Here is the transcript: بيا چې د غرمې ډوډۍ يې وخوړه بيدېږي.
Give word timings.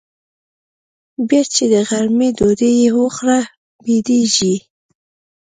بيا 1.27 1.41
چې 1.53 1.63
د 1.73 1.75
غرمې 1.89 2.29
ډوډۍ 2.37 2.73
يې 2.81 2.89
وخوړه 2.97 3.39
بيدېږي. 3.83 4.55